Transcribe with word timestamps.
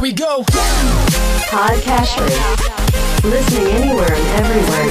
Here 0.00 0.08
we 0.08 0.16
go. 0.16 0.40
Podcasters. 1.52 2.32
Listening 3.20 3.68
anywhere 3.68 4.08
and 4.08 4.26
everywhere. 4.40 4.88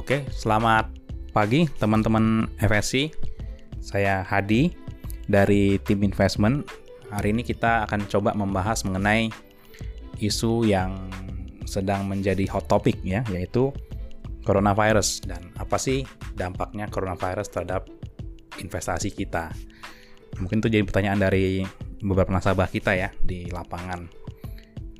Oke, 0.00 0.24
selamat 0.32 0.88
pagi 1.36 1.68
teman-teman 1.76 2.48
FSC. 2.56 3.12
Saya 3.84 4.24
Hadi 4.24 4.72
dari 5.28 5.76
tim 5.84 6.00
investment. 6.00 6.64
Hari 7.12 7.36
ini 7.36 7.44
kita 7.44 7.84
akan 7.84 8.08
coba 8.08 8.32
membahas 8.32 8.88
mengenai 8.88 9.28
isu 10.16 10.64
yang 10.64 11.12
sedang 11.68 12.08
menjadi 12.08 12.48
hot 12.48 12.72
topic 12.72 12.96
ya, 13.04 13.20
yaitu 13.28 13.68
coronavirus 14.48 15.28
dan 15.28 15.44
apa 15.64 15.80
sih 15.80 16.04
dampaknya 16.36 16.92
coronavirus 16.92 17.48
terhadap 17.48 17.88
investasi 18.60 19.10
kita. 19.10 19.48
Mungkin 20.38 20.60
itu 20.60 20.68
jadi 20.68 20.84
pertanyaan 20.84 21.24
dari 21.24 21.64
beberapa 22.04 22.30
nasabah 22.36 22.68
kita 22.68 22.92
ya 22.92 23.08
di 23.24 23.48
lapangan. 23.48 24.04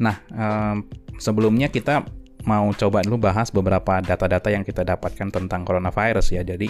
Nah, 0.01 0.17
eh, 0.33 0.77
sebelumnya 1.21 1.69
kita 1.69 2.03
mau 2.49 2.69
coba 2.73 3.05
dulu 3.05 3.29
bahas 3.29 3.53
beberapa 3.53 4.01
data-data 4.01 4.49
yang 4.49 4.65
kita 4.65 4.85
dapatkan 4.85 5.29
tentang 5.29 5.63
coronavirus 5.69 6.41
ya. 6.41 6.43
Jadi 6.43 6.69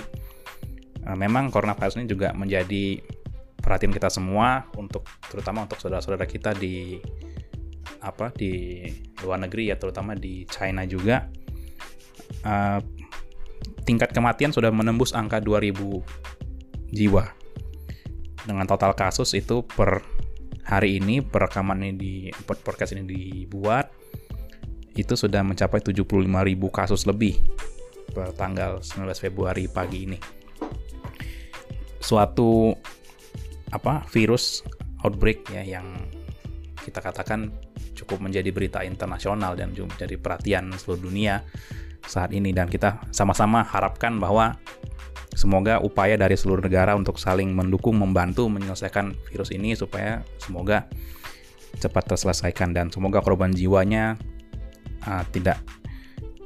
eh, 1.06 1.16
memang 1.16 1.54
coronavirus 1.54 2.02
ini 2.02 2.10
juga 2.10 2.34
menjadi 2.34 2.98
perhatian 3.62 3.94
kita 3.94 4.12
semua 4.12 4.68
untuk 4.76 5.08
terutama 5.30 5.64
untuk 5.64 5.80
saudara-saudara 5.80 6.28
kita 6.28 6.52
di 6.52 7.00
apa 8.04 8.28
di 8.36 8.84
luar 9.24 9.40
negeri 9.48 9.72
ya 9.72 9.80
terutama 9.80 10.12
di 10.12 10.44
China 10.44 10.84
juga 10.84 11.24
uh, 12.44 12.78
tingkat 13.84 14.10
kematian 14.16 14.50
sudah 14.50 14.72
menembus 14.72 15.12
angka 15.12 15.38
2000 15.40 15.76
jiwa 16.90 17.24
dengan 18.44 18.64
total 18.68 18.92
kasus 18.92 19.32
itu 19.36 19.64
per 19.64 20.04
hari 20.64 21.00
ini 21.00 21.20
perekaman 21.20 21.84
ini 21.84 21.92
di 21.96 22.12
podcast 22.64 22.96
ini 22.96 23.04
dibuat 23.04 23.92
itu 24.94 25.18
sudah 25.18 25.42
mencapai 25.42 25.82
75.000 25.82 26.30
kasus 26.70 27.04
lebih 27.04 27.42
per 28.14 28.30
tanggal 28.38 28.78
19 28.78 29.10
Februari 29.18 29.66
pagi 29.66 30.06
ini. 30.06 30.18
Suatu 31.98 32.70
apa 33.74 34.06
virus 34.06 34.62
outbreak 35.02 35.50
ya 35.50 35.66
yang 35.66 36.06
kita 36.78 37.02
katakan 37.02 37.50
cukup 37.98 38.22
menjadi 38.22 38.54
berita 38.54 38.86
internasional 38.86 39.58
dan 39.58 39.74
menjadi 39.74 40.14
perhatian 40.14 40.70
seluruh 40.78 41.10
dunia 41.10 41.42
saat 42.04 42.30
ini 42.32 42.52
dan 42.52 42.68
kita 42.68 43.00
sama-sama 43.10 43.64
harapkan 43.64 44.20
bahwa 44.20 44.56
semoga 45.34 45.82
upaya 45.82 46.14
dari 46.14 46.38
seluruh 46.38 46.62
negara 46.62 46.94
untuk 46.94 47.18
saling 47.18 47.50
mendukung 47.50 47.98
membantu 47.98 48.46
menyelesaikan 48.46 49.16
virus 49.28 49.50
ini 49.50 49.74
supaya 49.74 50.22
semoga 50.38 50.86
cepat 51.78 52.14
terselesaikan 52.14 52.70
dan 52.70 52.86
semoga 52.94 53.18
korban 53.18 53.50
jiwanya 53.50 54.14
uh, 55.04 55.26
tidak 55.34 55.58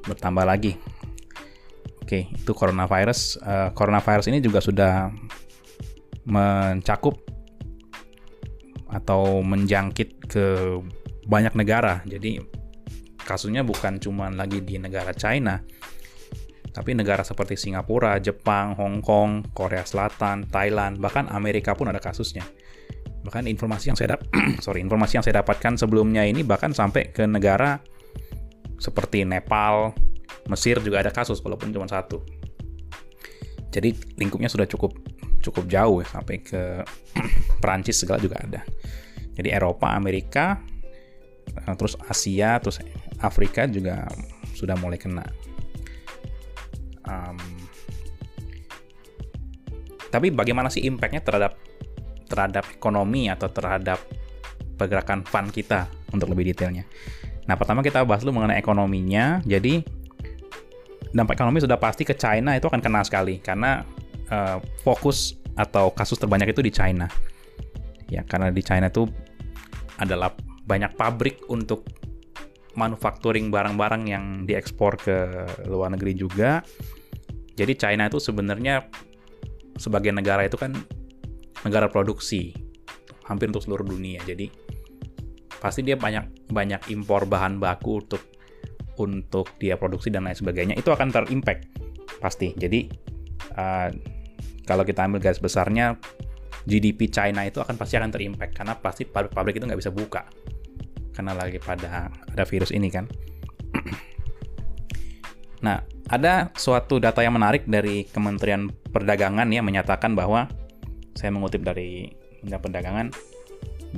bertambah 0.09 0.48
lagi. 0.48 0.81
Oke, 2.00 2.33
itu 2.33 2.53
coronavirus. 2.56 3.37
Uh, 3.45 3.69
coronavirus 3.77 4.33
ini 4.33 4.41
juga 4.41 4.65
sudah 4.65 5.12
mencakup 6.25 7.20
atau 8.89 9.45
menjangkit 9.45 10.25
ke 10.25 10.47
banyak 11.28 11.53
negara. 11.53 12.00
Jadi 12.09 12.41
kasusnya 13.29 13.61
bukan 13.61 14.01
cuma 14.01 14.33
lagi 14.33 14.65
di 14.65 14.81
negara 14.81 15.12
China, 15.12 15.61
tapi 16.73 16.97
negara 16.97 17.21
seperti 17.21 17.59
Singapura, 17.59 18.17
Jepang, 18.23 18.73
Hong 18.79 19.05
Kong, 19.05 19.53
Korea 19.53 19.84
Selatan, 19.84 20.48
Thailand, 20.48 20.97
bahkan 20.97 21.29
Amerika 21.29 21.77
pun 21.77 21.93
ada 21.93 22.01
kasusnya. 22.01 22.47
Bahkan 23.27 23.45
informasi 23.51 23.93
yang 23.93 23.99
saya 23.99 24.17
dap 24.17 24.25
sorry, 24.65 24.81
informasi 24.81 25.21
yang 25.21 25.25
saya 25.27 25.45
dapatkan 25.45 25.77
sebelumnya 25.77 26.25
ini 26.25 26.41
bahkan 26.47 26.72
sampai 26.72 27.12
ke 27.12 27.28
negara 27.28 27.83
seperti 28.78 29.27
Nepal, 29.27 29.93
Mesir 30.47 30.78
juga 30.81 31.03
ada 31.03 31.10
kasus 31.10 31.43
walaupun 31.43 31.75
cuma 31.75 31.91
satu. 31.91 32.22
Jadi 33.69 33.93
lingkupnya 34.16 34.49
sudah 34.49 34.65
cukup 34.65 34.97
cukup 35.43 35.69
jauh 35.69 36.00
ya 36.00 36.06
sampai 36.09 36.41
ke 36.41 36.87
Perancis 37.62 38.00
segala 38.00 38.22
juga 38.22 38.39
ada. 38.39 38.62
Jadi 39.34 39.50
Eropa, 39.50 39.95
Amerika, 39.95 40.62
eh, 41.53 41.75
terus 41.75 41.99
Asia, 42.06 42.59
terus 42.62 42.78
Afrika 43.23 43.67
juga 43.67 44.06
sudah 44.55 44.75
mulai 44.79 44.99
kena. 44.99 45.27
Um, 47.09 47.39
tapi 50.09 50.33
bagaimana 50.33 50.73
sih 50.73 50.84
impactnya 50.84 51.21
terhadap 51.21 51.57
terhadap 52.28 52.65
ekonomi 52.73 53.33
atau 53.33 53.49
terhadap 53.49 54.01
pergerakan 54.77 55.25
fund 55.25 55.51
kita 55.51 55.89
untuk 56.12 56.31
lebih 56.33 56.53
detailnya. 56.53 56.84
Nah 57.49 57.57
pertama 57.57 57.81
kita 57.81 58.05
bahas 58.05 58.23
dulu 58.23 58.41
mengenai 58.41 58.61
ekonominya. 58.61 59.41
Jadi 59.45 59.81
dampak 61.12 61.41
ekonomi 61.41 61.65
sudah 61.65 61.81
pasti 61.81 62.05
ke 62.05 62.12
China 62.12 62.53
itu 62.53 62.69
akan 62.69 62.84
kena 62.84 63.01
sekali 63.01 63.41
karena 63.41 63.81
uh, 64.28 64.61
fokus 64.84 65.41
atau 65.57 65.91
kasus 65.91 66.21
terbanyak 66.21 66.53
itu 66.53 66.61
di 66.61 66.73
China. 66.73 67.09
Ya 68.12 68.25
karena 68.25 68.53
di 68.53 68.61
China 68.61 68.93
itu 68.93 69.09
adalah 69.99 70.37
banyak 70.69 70.95
pabrik 70.95 71.49
untuk 71.49 71.89
manufacturing 72.78 73.50
barang-barang 73.50 74.03
yang 74.06 74.25
diekspor 74.47 74.94
ke 74.94 75.16
luar 75.66 75.91
negeri 75.91 76.15
juga. 76.15 76.62
Jadi 77.59 77.75
China 77.75 78.06
itu 78.06 78.22
sebenarnya 78.22 78.87
sebagai 79.75 80.15
negara 80.15 80.47
itu 80.47 80.55
kan 80.55 80.71
negara 81.66 81.91
produksi 81.91 82.55
hampir 83.27 83.50
untuk 83.50 83.66
seluruh 83.66 83.83
dunia. 83.83 84.22
Jadi 84.22 84.47
pasti 85.59 85.83
dia 85.83 85.99
banyak 85.99 86.55
banyak 86.55 86.94
impor 86.94 87.27
bahan 87.27 87.59
baku 87.59 88.06
untuk 88.06 88.22
untuk 88.99 89.50
dia 89.59 89.75
produksi 89.75 90.15
dan 90.15 90.31
lain 90.31 90.39
sebagainya. 90.39 90.78
Itu 90.78 90.95
akan 90.95 91.10
terimpact 91.10 91.66
pasti. 92.22 92.55
Jadi 92.55 92.87
uh, 93.59 93.91
kalau 94.62 94.87
kita 94.87 95.03
ambil 95.03 95.19
garis 95.19 95.43
besarnya 95.43 95.99
GDP 96.62 97.10
China 97.10 97.43
itu 97.43 97.59
akan 97.59 97.75
pasti 97.75 97.99
akan 97.99 98.15
terimpact 98.15 98.53
karena 98.55 98.78
pasti 98.78 99.03
pabrik-pabrik 99.03 99.59
itu 99.59 99.65
nggak 99.66 99.81
bisa 99.81 99.91
buka 99.91 100.28
karena 101.19 101.34
lagi 101.34 101.59
pada 101.59 102.06
ada 102.31 102.45
virus 102.47 102.71
ini 102.71 102.87
kan. 102.95 103.11
nah, 105.67 105.83
ada 106.06 106.55
suatu 106.55 107.03
data 107.03 107.27
yang 107.27 107.34
menarik 107.34 107.67
dari 107.67 108.06
Kementerian 108.06 108.71
Perdagangan 108.71 109.51
yang 109.51 109.67
menyatakan 109.67 110.15
bahwa 110.15 110.47
saya 111.19 111.34
mengutip 111.34 111.67
dari 111.67 112.07
Kementerian 112.39 112.62
Perdagangan 112.62 113.07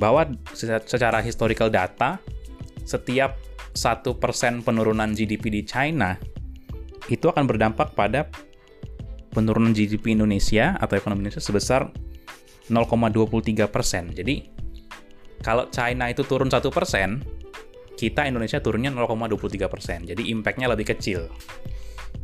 bahwa 0.01 0.33
secara 0.57 1.21
historical 1.21 1.69
data 1.69 2.17
setiap 2.89 3.37
satu 3.77 4.17
persen 4.17 4.65
penurunan 4.65 5.13
GDP 5.13 5.61
di 5.61 5.63
China 5.69 6.17
itu 7.13 7.29
akan 7.29 7.45
berdampak 7.45 7.93
pada 7.93 8.33
penurunan 9.29 9.77
GDP 9.77 10.17
Indonesia 10.17 10.73
atau 10.81 10.97
ekonomi 10.97 11.29
Indonesia 11.29 11.45
sebesar 11.45 11.93
0,23 12.73 13.67
persen. 13.69 14.09
Jadi 14.15 14.60
kalau 15.41 15.69
China 15.73 16.13
itu 16.13 16.21
turun 16.25 16.53
satu 16.53 16.69
persen, 16.69 17.25
kita 17.97 18.29
Indonesia 18.29 18.61
turunnya 18.61 18.93
0,23 18.93 19.73
persen. 19.73 19.99
Jadi 20.05 20.29
impactnya 20.33 20.69
lebih 20.69 20.93
kecil. 20.93 21.29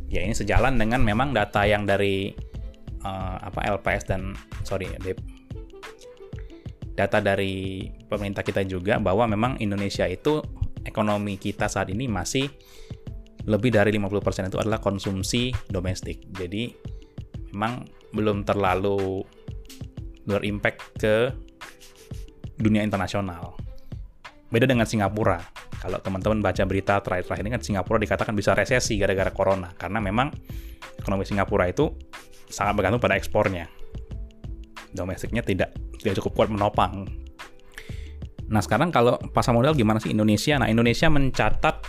Ya 0.09 0.23
ini 0.23 0.33
sejalan 0.33 0.77
dengan 0.77 1.03
memang 1.03 1.33
data 1.35 1.67
yang 1.67 1.83
dari 1.83 2.31
uh, 3.03 3.37
apa 3.41 3.77
LPS 3.77 4.07
dan 4.07 4.31
sorry 4.63 4.87
data 6.97 7.21
dari 7.21 7.85
pemerintah 8.09 8.41
kita 8.41 8.65
juga 8.65 8.97
bahwa 8.97 9.29
memang 9.29 9.61
Indonesia 9.61 10.09
itu 10.09 10.41
ekonomi 10.81 11.37
kita 11.37 11.69
saat 11.69 11.93
ini 11.93 12.09
masih 12.09 12.49
lebih 13.47 13.71
dari 13.71 13.93
50% 13.95 14.49
itu 14.49 14.59
adalah 14.59 14.81
konsumsi 14.81 15.53
domestik. 15.69 16.25
Jadi 16.33 16.73
memang 17.53 17.85
belum 18.11 18.43
terlalu 18.43 19.21
berimpact 20.27 20.81
ke 20.99 21.15
dunia 22.57 22.81
internasional. 22.81 23.55
Beda 24.49 24.65
dengan 24.65 24.89
Singapura. 24.89 25.39
Kalau 25.77 26.01
teman-teman 26.01 26.41
baca 26.41 26.63
berita 26.65 26.97
terakhir-terakhir 26.99 27.43
ini 27.45 27.51
kan 27.53 27.61
Singapura 27.61 28.01
dikatakan 28.01 28.33
bisa 28.33 28.57
resesi 28.57 28.97
gara-gara 28.97 29.29
corona 29.29 29.69
karena 29.77 30.01
memang 30.01 30.33
ekonomi 30.97 31.23
Singapura 31.27 31.69
itu 31.69 31.93
sangat 32.49 32.73
bergantung 32.73 33.03
pada 33.03 33.13
ekspornya. 33.19 33.69
Domestiknya 34.95 35.45
tidak 35.45 35.75
tidak 36.01 36.17
cukup 36.23 36.31
kuat 36.33 36.49
menopang. 36.49 37.05
Nah 38.47 38.63
sekarang 38.63 38.89
kalau 38.89 39.19
pasar 39.35 39.51
modal 39.51 39.75
gimana 39.75 39.99
sih 39.99 40.15
Indonesia? 40.15 40.55
Nah 40.57 40.71
Indonesia 40.71 41.11
mencatat 41.11 41.83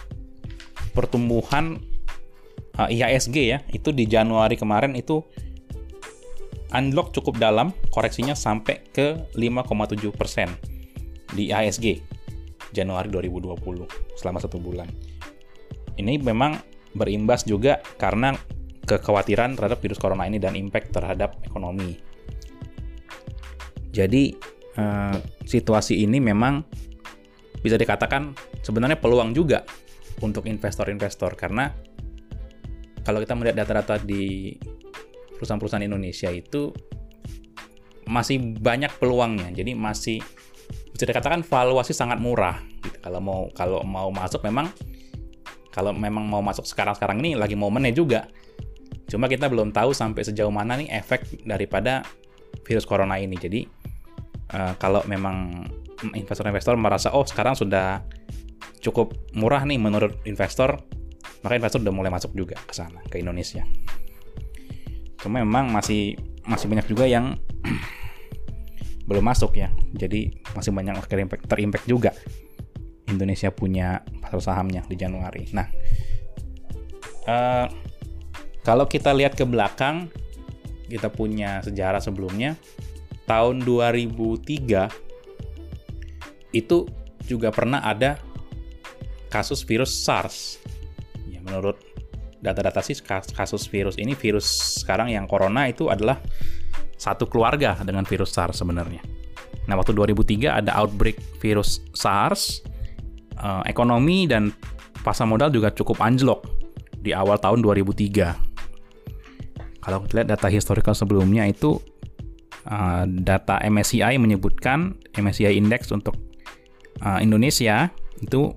pertumbuhan 0.93 1.79
uh, 2.75 2.91
IHSG 2.91 3.37
ya 3.39 3.59
itu 3.71 3.95
di 3.95 4.11
Januari 4.11 4.59
kemarin 4.59 4.99
itu 4.99 5.23
unlock 6.77 7.17
cukup 7.17 7.41
dalam, 7.41 7.73
koreksinya 7.93 8.37
sampai 8.37 8.85
ke 8.93 9.29
5,7% 9.37 11.33
di 11.37 11.53
IHSG 11.53 11.87
Januari 12.73 13.09
2020 13.09 14.19
selama 14.19 14.39
satu 14.41 14.61
bulan. 14.61 14.89
Ini 15.97 16.21
memang 16.21 16.61
berimbas 16.93 17.45
juga 17.45 17.81
karena 17.97 18.37
kekhawatiran 18.89 19.57
terhadap 19.57 19.79
virus 19.85 20.01
corona 20.01 20.25
ini 20.25 20.41
dan 20.41 20.57
impact 20.57 20.97
terhadap 20.97 21.37
ekonomi. 21.45 22.01
Jadi 23.93 24.33
uh, 24.77 25.17
situasi 25.45 26.05
ini 26.05 26.21
memang 26.21 26.65
bisa 27.61 27.75
dikatakan 27.75 28.33
sebenarnya 28.63 28.97
peluang 28.97 29.35
juga 29.35 29.67
untuk 30.23 30.47
investor-investor 30.47 31.35
karena 31.35 31.75
kalau 33.03 33.19
kita 33.25 33.35
melihat 33.35 33.65
data-data 33.65 34.01
di 34.05 34.55
perusahaan-perusahaan 35.39 35.87
Indonesia 35.87 36.29
itu 36.29 36.75
masih 38.09 38.59
banyak 38.59 38.91
peluangnya. 38.99 39.55
Jadi 39.55 39.79
masih 39.79 40.19
bisa 40.91 41.05
dikatakan 41.07 41.47
valuasi 41.47 41.95
sangat 41.95 42.19
murah 42.19 42.59
gitu. 42.83 42.99
Kalau 42.99 43.21
mau 43.23 43.41
kalau 43.55 43.81
mau 43.87 44.11
masuk 44.11 44.43
memang 44.43 44.67
kalau 45.71 45.95
memang 45.95 46.27
mau 46.27 46.43
masuk 46.43 46.67
sekarang-sekarang 46.67 47.23
ini 47.23 47.39
lagi 47.39 47.55
momennya 47.55 47.95
juga. 47.95 48.27
Cuma 49.07 49.31
kita 49.31 49.47
belum 49.47 49.71
tahu 49.71 49.95
sampai 49.95 50.27
sejauh 50.27 50.51
mana 50.51 50.77
nih 50.77 50.91
efek 50.91 51.47
daripada 51.47 52.03
virus 52.67 52.85
corona 52.85 53.17
ini. 53.17 53.39
Jadi 53.39 53.63
uh, 54.53 54.75
kalau 54.77 55.05
memang 55.07 55.65
investor-investor 56.19 56.75
merasa 56.77 57.15
oh 57.15 57.23
sekarang 57.23 57.55
sudah 57.55 58.03
cukup 58.83 59.15
murah 59.35 59.63
nih 59.67 59.79
menurut 59.79 60.23
investor, 60.27 60.83
maka 61.43 61.55
investor 61.55 61.83
udah 61.83 61.95
mulai 61.95 62.11
masuk 62.11 62.35
juga 62.35 62.59
ke 62.59 62.75
sana 62.75 62.99
ke 63.07 63.23
Indonesia. 63.23 63.63
Cuma 65.19 65.43
memang 65.43 65.71
masih 65.71 66.17
masih 66.47 66.71
banyak 66.71 66.87
juga 66.89 67.05
yang 67.05 67.37
belum 69.09 69.25
masuk 69.25 69.59
ya. 69.59 69.73
Jadi 69.97 70.31
masih 70.55 70.71
banyak 70.71 70.95
terimpact, 71.09 71.49
terimpact 71.49 71.87
juga. 71.89 72.13
Indonesia 73.09 73.49
punya 73.49 74.05
pasar 74.21 74.53
sahamnya 74.53 74.85
di 74.85 74.97
Januari. 74.97 75.49
Nah, 75.57 75.65
uh, 77.25 77.67
kalau 78.61 78.85
kita 78.85 79.17
lihat 79.17 79.33
ke 79.33 79.49
belakang, 79.49 80.13
kita 80.93 81.09
punya 81.09 81.65
sejarah 81.65 82.05
sebelumnya. 82.05 82.61
Tahun 83.25 83.65
2003 83.65 85.09
itu 86.53 86.89
juga 87.29 87.53
pernah 87.53 87.85
ada 87.85 88.21
kasus 89.33 89.65
virus 89.65 89.93
SARS. 89.93 90.61
Ya, 91.29 91.41
menurut 91.45 91.77
data-data 92.39 92.81
sih 92.83 92.99
kasus 93.07 93.67
virus 93.67 93.99
ini 93.99 94.15
virus 94.15 94.47
sekarang 94.83 95.11
yang 95.11 95.27
corona 95.27 95.67
itu 95.67 95.91
adalah 95.91 96.23
satu 96.99 97.27
keluarga 97.31 97.79
dengan 97.87 98.03
virus 98.07 98.35
SARS 98.35 98.59
sebenarnya. 98.59 99.03
Nah, 99.71 99.77
waktu 99.79 99.95
2003 99.95 100.65
ada 100.65 100.73
outbreak 100.81 101.21
virus 101.39 101.85
SARS, 101.95 102.65
uh, 103.39 103.63
ekonomi 103.69 104.27
dan 104.27 104.51
pasar 105.07 105.29
modal 105.31 105.53
juga 105.55 105.71
cukup 105.71 106.03
anjlok 106.03 106.43
di 106.99 107.15
awal 107.15 107.39
tahun 107.39 107.63
2003. 107.63 108.35
Kalau 109.79 110.05
kita 110.05 110.13
lihat 110.21 110.29
data 110.35 110.49
historical 110.51 110.95
sebelumnya 110.97 111.47
itu 111.47 111.79
uh, 112.67 113.07
data 113.07 113.63
MSCI 113.63 114.19
menyebutkan 114.19 114.99
MSCI 115.15 115.55
Index 115.55 115.95
untuk 115.95 116.19
uh, 117.01 117.23
Indonesia 117.23 117.89
itu 118.19 118.53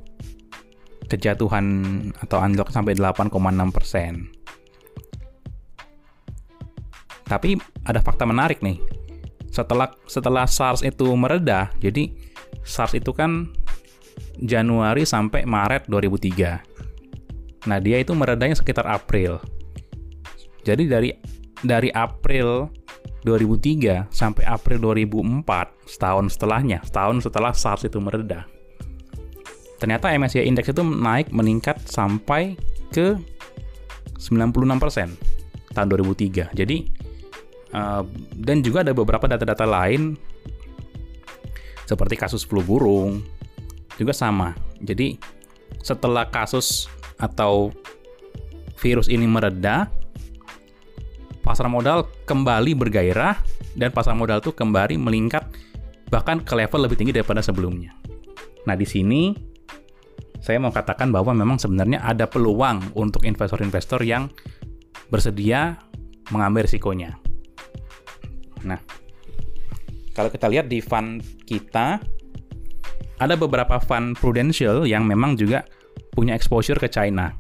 kejatuhan 1.12 1.66
atau 2.24 2.40
unlock 2.40 2.72
sampai 2.72 2.96
8,6 2.96 3.36
persen. 3.76 4.32
Tapi 7.28 7.60
ada 7.84 8.00
fakta 8.00 8.24
menarik 8.24 8.64
nih. 8.64 8.80
Setelah 9.52 9.92
setelah 10.08 10.48
SARS 10.48 10.80
itu 10.80 11.12
mereda, 11.20 11.68
jadi 11.84 12.08
SARS 12.64 12.96
itu 12.96 13.12
kan 13.12 13.52
Januari 14.40 15.04
sampai 15.04 15.44
Maret 15.44 15.92
2003. 15.92 17.68
Nah, 17.68 17.78
dia 17.84 18.00
itu 18.00 18.16
meredanya 18.16 18.56
sekitar 18.56 18.88
April. 18.88 19.44
Jadi 20.64 20.88
dari 20.88 21.10
dari 21.62 21.92
April 21.92 22.72
2003 23.28 24.10
sampai 24.10 24.44
April 24.48 24.82
2004, 24.82 25.46
setahun 25.86 26.26
setelahnya, 26.34 26.80
setahun 26.82 27.28
setelah 27.28 27.54
SARS 27.54 27.86
itu 27.86 28.00
mereda. 28.02 28.50
Ternyata 29.82 30.14
MSCI 30.14 30.46
Index 30.46 30.70
itu 30.70 30.86
naik 30.86 31.34
meningkat 31.34 31.82
sampai 31.90 32.54
ke 32.94 33.18
96% 34.22 35.74
tahun 35.74 35.88
2003. 35.90 36.54
Jadi 36.54 36.78
uh, 37.74 38.06
dan 38.38 38.62
juga 38.62 38.86
ada 38.86 38.94
beberapa 38.94 39.26
data-data 39.26 39.66
lain 39.66 40.14
seperti 41.90 42.14
kasus 42.14 42.46
flu 42.46 42.62
burung 42.62 43.26
juga 43.98 44.14
sama. 44.14 44.54
Jadi 44.86 45.18
setelah 45.82 46.30
kasus 46.30 46.86
atau 47.18 47.74
virus 48.78 49.10
ini 49.10 49.26
mereda, 49.26 49.90
pasar 51.42 51.66
modal 51.66 52.06
kembali 52.30 52.78
bergairah 52.78 53.42
dan 53.74 53.90
pasar 53.90 54.14
modal 54.14 54.46
itu 54.46 54.54
kembali 54.54 55.02
meningkat 55.02 55.50
bahkan 56.14 56.38
ke 56.38 56.54
level 56.54 56.86
lebih 56.86 57.02
tinggi 57.02 57.18
daripada 57.18 57.42
sebelumnya. 57.42 57.98
Nah, 58.68 58.78
di 58.78 58.86
sini 58.86 59.51
saya 60.42 60.58
mau 60.58 60.74
katakan 60.74 61.14
bahwa 61.14 61.38
memang 61.38 61.62
sebenarnya 61.62 62.02
ada 62.02 62.26
peluang 62.26 62.98
untuk 62.98 63.24
investor-investor 63.30 64.02
yang 64.02 64.28
bersedia 65.14 65.78
mengambil 66.34 66.66
risikonya. 66.66 67.16
Nah, 68.66 68.82
kalau 70.18 70.34
kita 70.34 70.50
lihat 70.50 70.66
di 70.66 70.82
fund 70.82 71.22
kita, 71.46 72.02
ada 73.22 73.36
beberapa 73.38 73.78
fund 73.78 74.18
prudential 74.18 74.90
yang 74.90 75.06
memang 75.06 75.38
juga 75.38 75.62
punya 76.12 76.34
exposure 76.34 76.82
ke 76.82 76.90
China. 76.90 77.32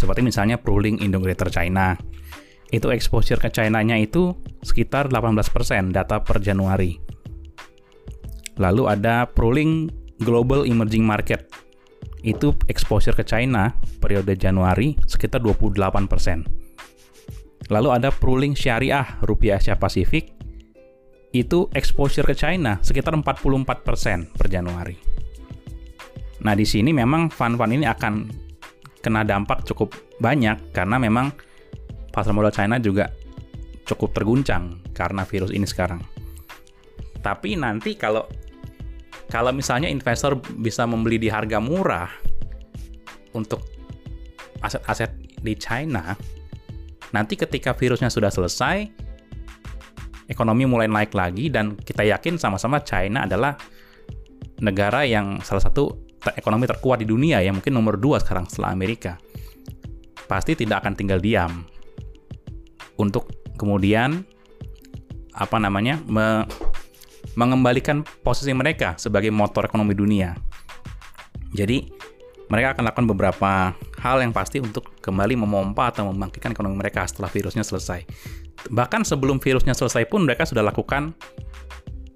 Seperti 0.00 0.24
misalnya 0.24 0.56
Pruling 0.56 0.96
Greater 1.20 1.52
China, 1.52 1.92
itu 2.72 2.88
exposure 2.88 3.36
ke 3.36 3.52
China-nya 3.52 4.00
itu 4.00 4.32
sekitar 4.64 5.12
18% 5.12 5.92
data 5.92 6.24
per 6.24 6.40
Januari. 6.40 6.96
Lalu 8.56 8.82
ada 8.88 9.28
Proling 9.28 9.92
Global 10.20 10.64
Emerging 10.64 11.04
Market. 11.04 11.59
Itu 12.20 12.52
exposure 12.68 13.16
ke 13.16 13.24
China 13.24 13.72
periode 14.00 14.36
Januari 14.36 14.96
sekitar 15.08 15.40
28%. 15.40 16.60
Lalu 17.70 17.88
ada 17.94 18.10
Proling 18.10 18.58
Syariah 18.58 19.22
Rupiah 19.24 19.62
Asia 19.62 19.78
Pasifik. 19.78 20.34
Itu 21.30 21.70
exposure 21.72 22.26
ke 22.26 22.34
China 22.34 22.82
sekitar 22.82 23.14
44% 23.14 24.34
per 24.34 24.46
Januari. 24.50 24.98
Nah, 26.42 26.56
di 26.56 26.66
sini 26.66 26.90
memang 26.90 27.30
fund-fund 27.30 27.76
ini 27.76 27.86
akan 27.86 28.14
kena 29.00 29.24
dampak 29.24 29.64
cukup 29.64 29.94
banyak 30.18 30.74
karena 30.74 31.00
memang 31.00 31.32
pasar 32.10 32.34
modal 32.34 32.52
China 32.52 32.76
juga 32.82 33.08
cukup 33.86 34.12
terguncang 34.12 34.82
karena 34.90 35.22
virus 35.22 35.54
ini 35.54 35.64
sekarang. 35.64 36.02
Tapi 37.20 37.54
nanti 37.54 37.94
kalau 37.94 38.26
kalau 39.30 39.54
misalnya 39.54 39.86
investor 39.86 40.36
bisa 40.58 40.84
membeli 40.84 41.22
di 41.22 41.30
harga 41.30 41.62
murah 41.62 42.10
untuk 43.32 43.62
aset-aset 44.60 45.14
di 45.40 45.54
China, 45.54 46.18
nanti 47.14 47.38
ketika 47.38 47.72
virusnya 47.72 48.10
sudah 48.10 48.28
selesai, 48.28 48.90
ekonomi 50.26 50.66
mulai 50.66 50.90
naik 50.90 51.14
lagi 51.14 51.46
dan 51.46 51.78
kita 51.78 52.02
yakin 52.02 52.36
sama-sama 52.36 52.82
China 52.82 53.24
adalah 53.24 53.54
negara 54.60 55.06
yang 55.06 55.38
salah 55.46 55.62
satu 55.62 56.10
ekonomi 56.36 56.68
terkuat 56.68 57.00
di 57.00 57.08
dunia 57.08 57.40
ya 57.40 57.48
mungkin 57.54 57.72
nomor 57.72 57.96
dua 57.96 58.20
sekarang 58.20 58.50
setelah 58.50 58.74
Amerika. 58.74 59.16
Pasti 60.26 60.54
tidak 60.54 60.86
akan 60.86 60.94
tinggal 60.94 61.18
diam. 61.18 61.66
Untuk 63.00 63.30
kemudian 63.56 64.22
apa 65.34 65.56
namanya 65.56 65.98
me, 66.04 66.44
mengembalikan 67.40 68.04
posisi 68.20 68.52
mereka 68.52 69.00
sebagai 69.00 69.32
motor 69.32 69.64
ekonomi 69.64 69.96
dunia. 69.96 70.36
Jadi 71.56 71.88
mereka 72.52 72.76
akan 72.76 72.84
lakukan 72.92 73.06
beberapa 73.08 73.72
hal 74.02 74.16
yang 74.20 74.36
pasti 74.36 74.60
untuk 74.60 75.00
kembali 75.00 75.40
memompa 75.40 75.88
atau 75.88 76.12
membangkitkan 76.12 76.52
ekonomi 76.52 76.76
mereka 76.76 77.08
setelah 77.08 77.32
virusnya 77.32 77.64
selesai. 77.64 78.04
Bahkan 78.68 79.08
sebelum 79.08 79.40
virusnya 79.40 79.72
selesai 79.72 80.04
pun 80.10 80.28
mereka 80.28 80.44
sudah 80.44 80.60
lakukan 80.60 81.16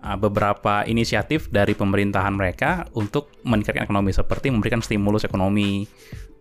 uh, 0.04 0.18
beberapa 0.20 0.84
inisiatif 0.84 1.48
dari 1.48 1.72
pemerintahan 1.72 2.34
mereka 2.34 2.84
untuk 2.92 3.32
meningkatkan 3.46 3.88
ekonomi 3.88 4.12
seperti 4.12 4.52
memberikan 4.52 4.84
stimulus 4.84 5.24
ekonomi, 5.24 5.88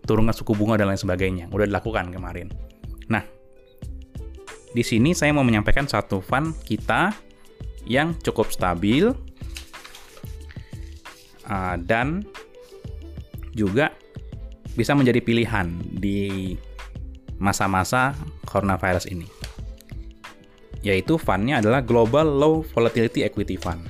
turunkan 0.04 0.36
suku 0.36 0.58
bunga 0.58 0.76
dan 0.82 0.92
lain 0.92 1.00
sebagainya. 1.00 1.46
Udah 1.54 1.70
dilakukan 1.70 2.10
kemarin. 2.12 2.50
Nah, 3.08 3.24
di 4.74 4.82
sini 4.82 5.14
saya 5.14 5.32
mau 5.32 5.46
menyampaikan 5.46 5.86
satu 5.86 6.18
fund 6.18 6.58
kita 6.66 7.14
yang 7.84 8.16
cukup 8.24 8.50
stabil 8.52 9.12
uh, 11.48 11.76
dan 11.80 12.24
juga 13.54 13.94
bisa 14.74 14.98
menjadi 14.98 15.22
pilihan 15.22 15.70
di 15.94 16.54
masa-masa 17.38 18.18
coronavirus 18.50 19.10
ini. 19.12 19.30
Yaitu 20.84 21.16
fundnya 21.16 21.64
adalah 21.64 21.80
Global 21.80 22.28
Low 22.28 22.66
Volatility 22.76 23.24
Equity 23.24 23.56
Fund. 23.56 23.88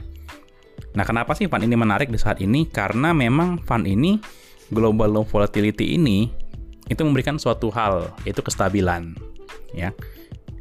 Nah, 0.94 1.02
kenapa 1.02 1.34
sih 1.34 1.50
fund 1.50 1.66
ini 1.66 1.74
menarik 1.74 2.14
di 2.14 2.22
saat 2.22 2.38
ini? 2.38 2.70
Karena 2.70 3.18
memang 3.18 3.58
fund 3.66 3.90
ini, 3.90 4.22
Global 4.70 5.10
Low 5.10 5.26
Volatility 5.26 5.98
ini, 5.98 6.30
itu 6.86 7.02
memberikan 7.02 7.42
suatu 7.42 7.74
hal, 7.74 8.14
yaitu 8.28 8.46
kestabilan 8.46 9.18
ya. 9.74 9.90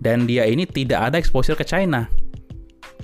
Dan 0.03 0.25
dia 0.25 0.49
ini 0.49 0.65
tidak 0.65 1.13
ada 1.13 1.17
exposure 1.21 1.55
ke 1.55 1.69
China. 1.69 2.09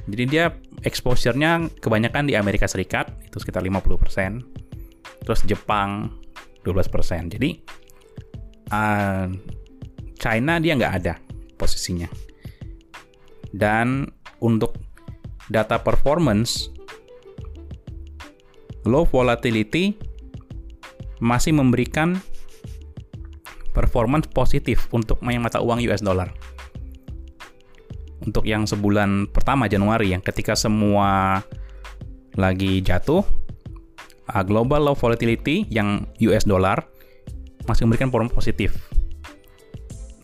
Jadi 0.09 0.25
dia 0.25 0.49
exposure-nya 0.89 1.69
kebanyakan 1.85 2.25
di 2.25 2.35
Amerika 2.35 2.65
Serikat, 2.65 3.13
itu 3.29 3.37
sekitar 3.37 3.61
50%. 3.61 5.29
Terus 5.29 5.41
Jepang 5.45 6.17
12%. 6.65 7.35
Jadi 7.37 7.51
uh, 8.73 9.29
China 10.17 10.57
dia 10.59 10.73
nggak 10.75 10.95
ada 11.05 11.15
posisinya. 11.61 12.09
Dan 13.53 14.09
untuk 14.41 14.77
data 15.53 15.81
performance, 15.81 16.73
low 18.89 19.05
volatility 19.05 19.97
masih 21.19 21.53
memberikan 21.53 22.17
performance 23.77 24.27
positif 24.31 24.87
untuk 24.91 25.21
yang 25.23 25.45
mata 25.45 25.63
uang 25.63 25.83
US 25.87 26.03
dollar. 26.03 26.31
Untuk 28.29 28.45
yang 28.45 28.69
sebulan 28.69 29.33
pertama 29.33 29.73
Januari 29.73 30.13
yang 30.13 30.21
ketika 30.21 30.53
semua 30.53 31.41
lagi 32.37 32.85
jatuh, 32.85 33.25
uh, 34.29 34.45
global 34.45 34.93
low 34.93 34.93
volatility 34.93 35.65
yang 35.73 36.05
US 36.29 36.45
dollar 36.45 36.85
masih 37.65 37.89
memberikan 37.89 38.13
performance 38.13 38.37
positif 38.37 38.77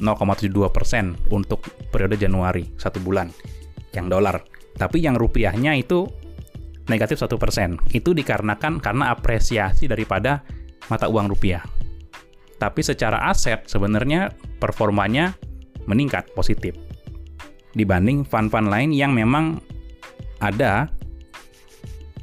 0,72% 0.05 1.33
untuk 1.33 1.65
periode 1.89 2.21
Januari 2.21 2.77
satu 2.77 3.01
bulan 3.01 3.33
yang 3.97 4.13
dolar. 4.13 4.45
Tapi 4.77 5.01
yang 5.01 5.17
rupiahnya 5.17 5.73
itu 5.81 6.05
negatif 6.93 7.25
satu 7.25 7.41
persen. 7.41 7.81
Itu 7.89 8.13
dikarenakan 8.13 8.85
karena 8.85 9.17
apresiasi 9.17 9.89
daripada 9.89 10.45
mata 10.93 11.09
uang 11.09 11.33
rupiah. 11.33 11.65
Tapi 12.61 12.85
secara 12.85 13.33
aset 13.33 13.65
sebenarnya 13.65 14.29
performanya 14.61 15.33
meningkat 15.89 16.29
positif 16.37 16.84
dibanding 17.75 18.23
fund-fund 18.23 18.71
lain 18.71 18.95
yang 18.95 19.13
memang 19.13 19.59
ada 20.39 20.89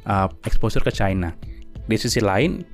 uh, 0.08 0.28
exposure 0.48 0.82
ke 0.82 0.92
China. 0.92 1.32
Di 1.84 1.96
sisi 2.00 2.20
lain, 2.24 2.64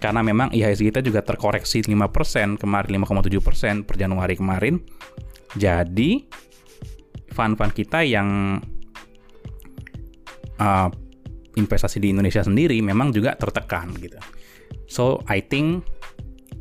karena 0.00 0.20
memang 0.24 0.52
IHSG 0.52 0.92
kita 0.92 1.00
juga 1.04 1.20
terkoreksi 1.24 1.84
5% 1.84 2.60
kemarin 2.60 2.90
5,7% 3.04 3.88
per 3.88 3.94
Januari 3.96 4.34
kemarin, 4.36 4.80
jadi 5.56 6.24
fund-fund 7.32 7.72
kita 7.72 8.04
yang 8.04 8.60
uh, 10.60 10.88
investasi 11.56 11.98
di 11.98 12.12
Indonesia 12.14 12.44
sendiri 12.44 12.78
memang 12.84 13.10
juga 13.10 13.34
tertekan 13.34 13.90
gitu. 13.98 14.18
So 14.86 15.22
I 15.26 15.42
think 15.42 15.86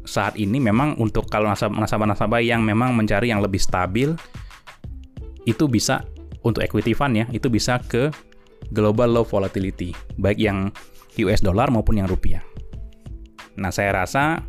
saat 0.05 0.37
ini 0.41 0.57
memang 0.57 0.97
untuk 0.97 1.29
kalau 1.29 1.51
nasabah-nasabah 1.53 2.41
yang 2.41 2.65
memang 2.65 2.97
mencari 2.97 3.29
yang 3.29 3.45
lebih 3.45 3.61
stabil 3.61 4.17
itu 5.49 5.65
bisa 5.65 6.05
untuk 6.45 6.61
equity 6.61 6.93
fund 6.93 7.17
ya 7.17 7.25
itu 7.33 7.49
bisa 7.49 7.81
ke 7.81 8.13
global 8.69 9.09
low 9.09 9.25
volatility 9.25 9.91
baik 10.21 10.37
yang 10.37 10.69
US 11.17 11.41
dollar 11.41 11.73
maupun 11.73 11.99
yang 11.99 12.07
rupiah. 12.07 12.45
Nah 13.59 13.73
saya 13.73 13.91
rasa 13.91 14.39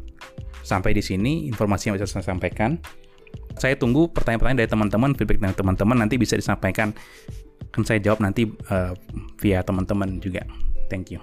sampai 0.63 0.95
di 0.95 1.03
sini 1.03 1.49
informasi 1.51 1.91
yang 1.91 1.95
bisa 1.99 2.07
saya 2.07 2.23
sampaikan. 2.31 2.79
Saya 3.59 3.75
tunggu 3.75 4.09
pertanyaan-pertanyaan 4.15 4.61
dari 4.63 4.71
teman-teman, 4.71 5.11
feedback 5.19 5.41
dari 5.43 5.57
teman-teman 5.57 5.97
nanti 6.07 6.15
bisa 6.17 6.39
disampaikan. 6.39 6.95
Kan 7.75 7.83
saya 7.83 7.99
jawab 7.99 8.23
nanti 8.23 8.47
uh, 8.71 8.95
via 9.43 9.61
teman-teman 9.67 10.23
juga. 10.23 10.47
Thank 10.87 11.11
you. 11.11 11.21